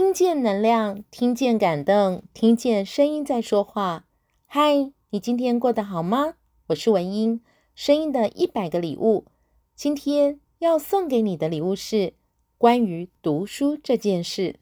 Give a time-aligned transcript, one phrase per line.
[0.00, 4.06] 听见能量，听见感动，听见声音在说话。
[4.46, 6.36] 嗨，你今天过得好吗？
[6.68, 7.42] 我是文英，
[7.74, 9.26] 声音的一百个礼物。
[9.74, 12.14] 今天要送给你的礼物是
[12.56, 14.56] 关于读书这件事。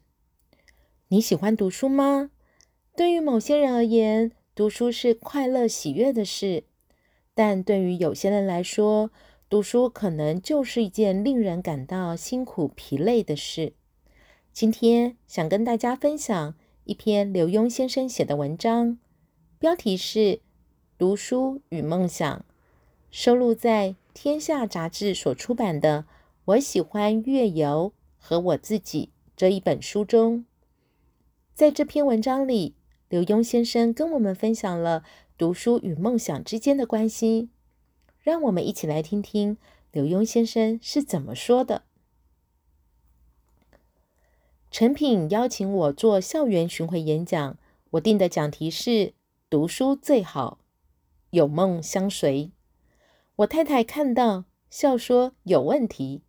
[1.07, 2.31] 你喜欢读书吗？
[2.97, 6.65] 对于某些人而言，读书是快乐喜悦的事，
[7.33, 9.09] 但对于有些人来说，
[9.47, 13.71] 读书可能就是一件令人感到辛苦疲累的事。
[14.53, 18.97] 今天想跟大家分享一篇刘墉先生写的文章，
[19.57, 20.19] 标题是
[20.97, 22.39] 《读书与梦想》，
[23.09, 23.95] 收录在。
[24.11, 26.03] 天下杂志所出版的
[26.43, 30.43] 《我喜欢月游和我自己》这一本书中，
[31.53, 32.75] 在这篇文章里，
[33.07, 35.05] 刘墉先生跟我们分享了
[35.37, 37.49] 读书与梦想之间的关系。
[38.19, 39.57] 让我们一起来听听
[39.93, 41.83] 刘墉先生是怎么说的。
[44.71, 47.57] 诚品邀请我做校园巡回演讲，
[47.91, 49.13] 我定的讲题是
[49.49, 50.59] “读书最好，
[51.31, 52.51] 有梦相随”。
[53.37, 56.21] 我太太看到，笑说有问题，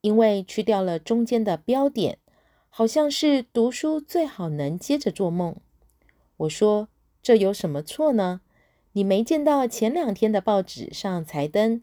[0.00, 2.18] 因为去掉了中间的标点，
[2.70, 5.54] 好像是读书最好能接着做梦。
[6.38, 6.88] 我说
[7.22, 8.40] 这有什么错呢？
[8.92, 11.82] 你没见到前两天的报纸上才登，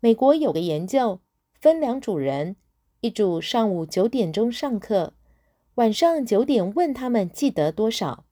[0.00, 1.20] 美国有个研究，
[1.60, 2.56] 分两组人，
[3.00, 5.12] 一组上午九点钟上课，
[5.76, 8.24] 晚上九点问他们记得多少，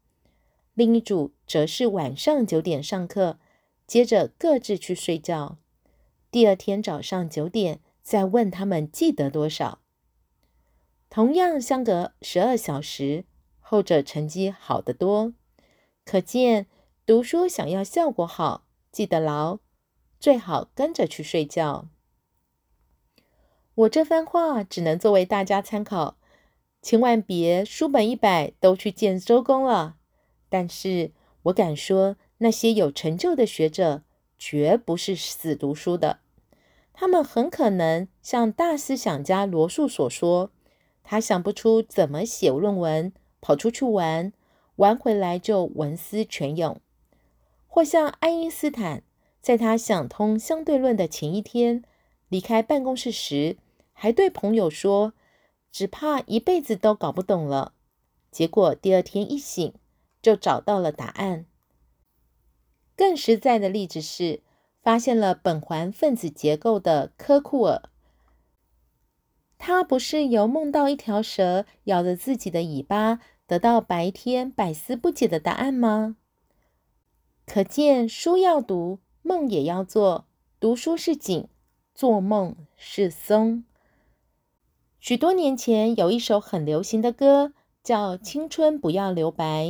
[0.73, 3.39] 另一组则是晚上九点上课，
[3.87, 5.59] 接着各自去睡觉。
[6.31, 9.81] 第二天早上九点再问他们记得多少，
[11.11, 13.27] 同样相隔十二小时，
[13.61, 15.35] 后者成绩好得多。
[16.07, 16.67] 可见
[17.05, 19.59] 读书想要效果好，记得牢，
[20.19, 21.89] 最好跟着去睡觉。
[23.75, 26.17] 我这番话只能作为大家参考，
[26.85, 29.97] 千万别书本一百都去见周公了。
[30.51, 31.13] 但是
[31.45, 34.03] 我敢说，那些有成就的学者
[34.39, 36.19] 绝不是死读书的。
[36.93, 40.51] 他们很可能像大思想家罗素所说，
[41.03, 43.11] 他想不出怎么写论文，
[43.41, 44.35] 跑出去玩，
[44.77, 46.77] 玩回来就文思泉涌；
[47.67, 49.03] 或像爱因斯坦，
[49.41, 51.83] 在他想通相对论的前一天，
[52.29, 53.57] 离开办公室时，
[53.95, 55.15] 还对朋友说
[55.75, 57.75] ：“只怕一辈子都搞不懂了。”
[58.31, 59.75] 结果第二天一醒，
[60.23, 61.47] 就找到了答案。
[62.95, 64.41] 更实在的例子是，
[64.81, 67.83] 发现了苯环分子结构的科库尔，
[69.59, 73.19] 他不是由梦到一条蛇咬着自己的尾巴，
[73.49, 76.17] 得到白天百思不解的答案吗？
[77.45, 80.27] 可见书要读，梦也要做。
[80.61, 81.49] 读书是紧，
[81.97, 83.65] 做梦是松。
[85.05, 89.67] 许多年前有一首很流行的歌，叫《青春不要留白》。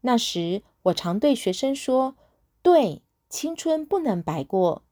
[0.00, 2.16] 那时我常对学生说
[2.64, 4.84] ：“对。”青春不能白过，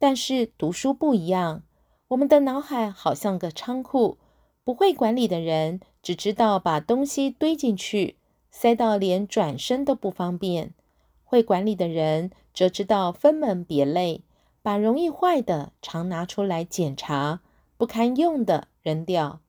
[0.00, 1.62] 但是读书不一样。
[2.08, 4.18] 我们的脑海好像个仓库，
[4.64, 8.16] 不会管理的人只知道把东西堆进去，
[8.50, 10.70] 塞到连转身都不方便；
[11.22, 14.24] 会管理的人则知道分门别类，
[14.60, 17.42] 把容易坏的常拿出来检查，
[17.76, 19.40] 不堪用的扔掉。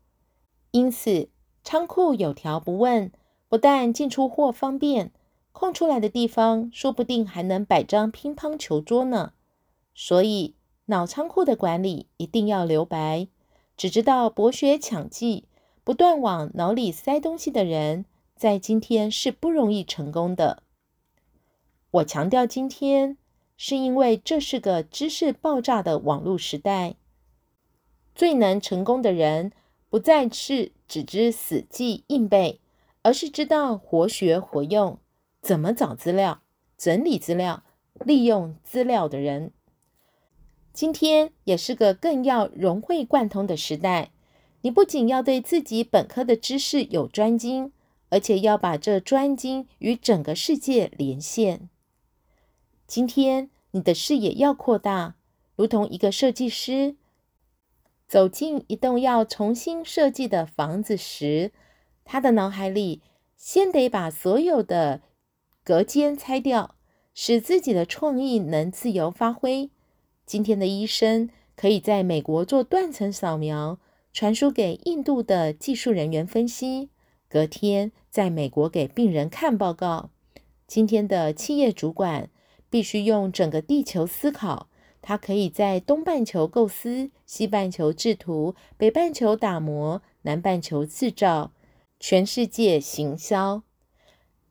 [0.72, 1.30] 因此，
[1.64, 3.12] 仓库有条不紊，
[3.48, 5.12] 不但进出货方便。
[5.52, 9.34] 空出来的地方，说不定还能摆张乒乓球桌呢。
[9.94, 10.56] 所以，
[10.86, 13.28] 脑仓库的管理一定要留白。
[13.76, 15.46] 只知道博学抢记，
[15.84, 18.06] 不断往脑里塞东西的人，
[18.36, 20.64] 在今天是不容易成功的。
[21.92, 23.18] 我强调今天，
[23.56, 26.96] 是因为这是个知识爆炸的网络时代。
[28.18, 29.52] 最能成功的人，
[29.92, 32.60] 不再是只知死记硬背，
[33.04, 34.98] 而是知道活学活用。
[35.40, 36.42] 怎么找资料、
[36.76, 37.62] 整理资料、
[38.04, 39.52] 利用资料的人，
[40.74, 44.10] 今天也是个更要融会贯通的时代。
[44.62, 47.72] 你不仅要对自己本科的知识有专精，
[48.10, 51.70] 而且要把这专精与整个世界连线。
[52.88, 55.14] 今天你的视野要扩大，
[55.56, 56.96] 如同一个设计师
[58.08, 61.52] 走进一栋要重新设计的房子时，
[62.06, 63.02] 他的脑海里
[63.36, 65.02] 先得把所有的
[65.64, 66.76] 隔间拆掉，
[67.14, 69.70] 使自己的创意能自由发挥。
[70.26, 73.80] 今天的医生可以在美国做断层扫描，
[74.14, 76.90] 传输给印度的技术人员分析，
[77.30, 80.12] 隔天在美国给病人看报告。
[80.66, 82.30] 今天的企业主管
[82.70, 84.70] 必须用整个地球思考，
[85.08, 91.54] 他可以在东半球构思，西半球制图，北半球打磨，南半球制造。
[91.98, 93.64] 全世界行销。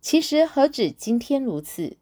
[0.00, 1.99] 其实何止今天如此？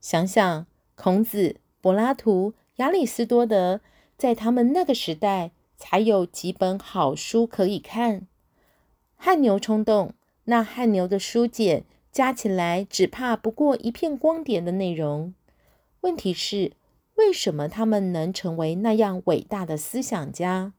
[0.00, 3.82] 想想孔子、柏拉图、亚里士多德，
[4.16, 8.26] 在他们那个时代，才有几本好书可以看。
[9.14, 10.14] 汗牛充栋，
[10.44, 15.34] 那汗牛的书简加起来，只怕不过一片光点的内容。
[16.00, 16.72] 问题是，
[17.20, 20.72] 为什么他们能成为那样伟大的思想家？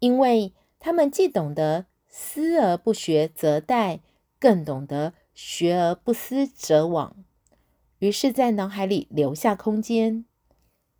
[0.00, 4.00] 因为他们既懂得思而不学则殆，
[4.38, 7.12] 更懂得学而不思则罔。
[7.98, 10.26] 于是，在脑海里留下空间，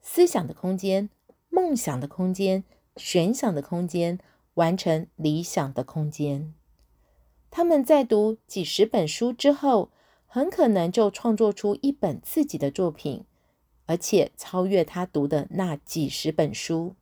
[0.00, 1.10] 思想的空间，
[1.50, 2.64] 梦想的空间，
[2.96, 4.18] 悬想的空间，
[4.54, 6.54] 完成理想的空间。
[7.50, 9.90] 他们在读几十本书之后，
[10.36, 13.24] 很可能就创作出一本自己的作品，
[13.86, 16.94] 而且超越他读的那几十本书。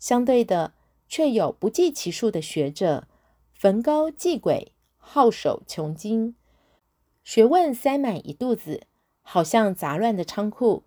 [0.00, 0.74] 相对的，
[1.06, 3.06] 却有不计其数的学者，
[3.54, 4.70] 焚膏继晷，
[5.00, 6.34] 皓首穷经，
[7.22, 8.82] 学问塞满一肚子，
[9.22, 10.82] 好像杂乱的仓库，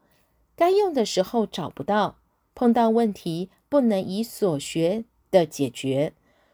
[0.57, 2.17] 该用的时候找不到，
[2.53, 6.11] 碰到问题不能以所学的解决，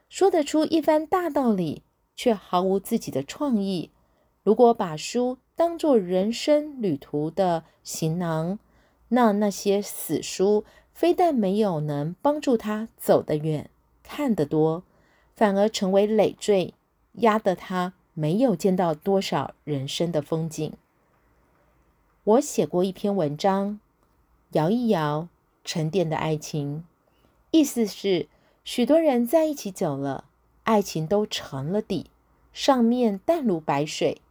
[0.07, 1.81] 说得出一番大道理，
[2.15, 3.89] 却毫无自己的创意。
[4.45, 8.59] 如果把书当作人生旅途的行囊，
[9.07, 10.63] 那那些死书
[10.93, 13.71] 非但没有能帮助他走得远、
[14.03, 14.83] 看得多，
[15.35, 16.75] 反而成为累赘，
[17.13, 20.71] 压得他没有见到多少人生的风景。
[22.23, 23.79] 我写过一篇文章，
[24.51, 25.27] 摇一摇
[25.63, 26.85] 沉淀的爱情，
[27.49, 28.27] 意思是
[28.63, 30.25] 许多人在一起久了，
[30.65, 32.11] 爱情都沉了底，
[32.53, 34.21] 上面淡如白水。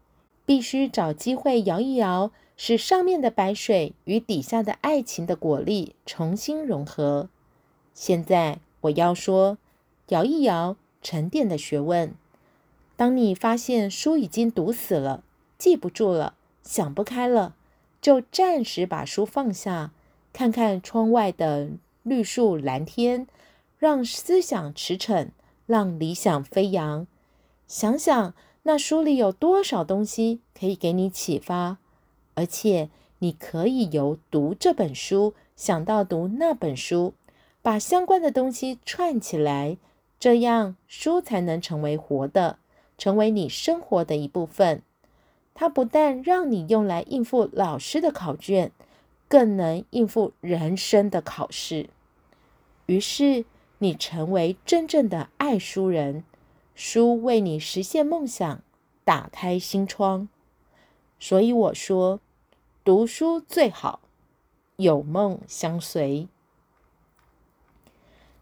[0.47, 7.29] 必须找机会摇一摇，使上面的白水与底下的爱情的果粒重新融合。
[7.95, 9.57] 现在我要说，
[10.09, 12.15] 摇一摇沉淀的学问。
[12.97, 15.25] 当你发现书已经读死了，
[15.57, 17.55] 记不住了，想不开了，
[18.01, 19.93] 就暂时把书放下，
[20.33, 21.71] 看看窗外的
[22.03, 23.27] 绿树蓝天，
[23.79, 25.29] 让思想驰骋，
[25.67, 27.07] 让理想飞扬，
[27.67, 28.35] 想想。
[28.67, 31.77] 那书里有多少东西可以给你启发，
[32.33, 32.89] 而且
[33.19, 37.13] 你可以由读这本书想到读那本书，
[37.61, 39.77] 把相关的东西串起来，
[40.19, 42.59] 这样书才能成为活的，
[42.97, 44.81] 成为你生活的一部分。
[45.53, 48.73] 它不但让你用来应付老师的考卷，
[49.29, 51.91] 更能应付人生的考试。
[52.87, 53.45] 于是
[53.77, 56.25] 你成为真正的爱书人。
[56.75, 58.63] 书为你实现梦想
[59.05, 60.29] 打开心窗，
[61.21, 62.19] 所以我说，
[62.83, 64.01] 读书最好，
[64.77, 66.27] 有梦相随。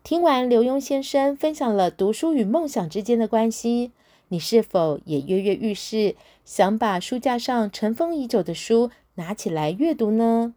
[0.02, 3.93] 听完刘墉先生分享了读书与梦想之间的关系，
[4.29, 10.55] 你是否也跃跃欲试，想把书架上尘封已久的书拿起来阅读呢？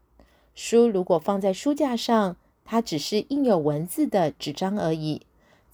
[0.56, 5.24] 书如果放在书架上，它只是印有文字的纸张而已。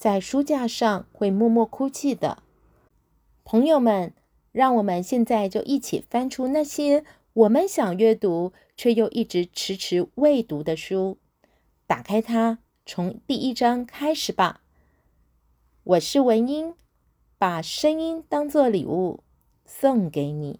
[0.01, 2.41] 在书架上会默默哭泣的
[3.43, 4.15] 朋友们，
[4.51, 11.19] 让我们现在就一起翻出那些我们想阅读却又一直迟迟未读的书，
[11.85, 14.63] 打开它，从第一章开始吧。
[15.83, 16.73] 我是文英，
[17.37, 19.19] 把声音当作礼物
[19.67, 20.59] 送给你。